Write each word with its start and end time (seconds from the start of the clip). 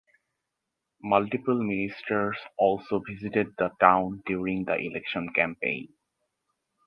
Multiple 1.03 1.61
ministers 1.63 2.35
also 2.57 3.03
visited 3.07 3.53
the 3.59 3.69
town 3.79 4.23
during 4.25 4.65
the 4.65 4.73
election 4.75 5.31
campaign. 5.31 5.89